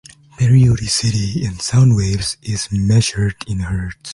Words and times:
Periodicity 0.39 1.45
in 1.45 1.59
sound 1.59 1.95
waves 1.95 2.35
is 2.41 2.69
measured 2.71 3.35
in 3.47 3.59
hertz. 3.59 4.09